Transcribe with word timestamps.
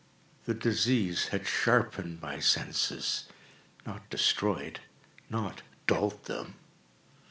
The 0.45 0.55
disease 0.55 1.27
had 1.27 1.45
sharpened 1.45 2.23
my 2.23 2.39
senses—not 2.39 4.09
destroyed—not 4.09 5.61
dulled 5.85 6.23
them. 6.25 6.55